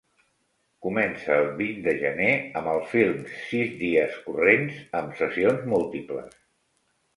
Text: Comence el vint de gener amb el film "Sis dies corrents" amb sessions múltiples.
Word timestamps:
Comence 0.85 1.35
el 1.41 1.49
vint 1.59 1.83
de 1.87 1.93
gener 1.99 2.31
amb 2.63 2.71
el 2.73 2.81
film 2.95 3.21
"Sis 3.43 3.77
dies 3.83 4.19
corrents" 4.25 4.83
amb 5.03 5.15
sessions 5.23 5.71
múltiples. 5.77 6.37